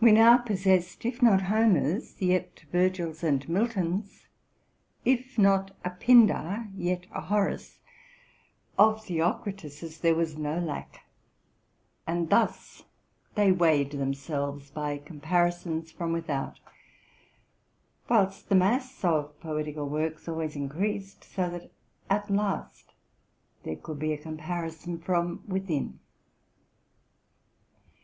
We 0.00 0.12
now 0.12 0.38
possessed, 0.38 1.04
if 1.04 1.20
not 1.20 1.42
Homers, 1.50 2.22
yet 2.22 2.62
Virgils 2.70 3.24
and 3.24 3.48
Miltons; 3.48 4.28
if 5.04 5.36
not 5.36 5.72
a 5.84 5.90
Pindar, 5.90 6.68
yet 6.76 7.06
a 7.10 7.20
Horace; 7.22 7.80
of 8.78 9.04
Theocrituses 9.04 10.02
there 10.02 10.14
was 10.14 10.38
no 10.38 10.60
lack: 10.60 11.00
and 12.06 12.30
thus 12.30 12.84
they 13.34 13.50
weighed 13.50 13.90
themselves 13.90 14.70
by 14.70 14.98
comparisons 14.98 15.90
from 15.90 16.12
with 16.12 16.30
out; 16.30 16.60
whilst 18.08 18.48
the 18.48 18.54
mass 18.54 19.02
of 19.04 19.36
poetical 19.40 19.88
works 19.88 20.28
always 20.28 20.54
increased, 20.54 21.24
so 21.24 21.50
that 21.50 21.72
at 22.08 22.30
last 22.30 22.94
there 23.64 23.74
could 23.74 23.98
be 23.98 24.12
a 24.12 24.16
comparison 24.16 24.96
from 24.96 25.42
within. 25.48 25.98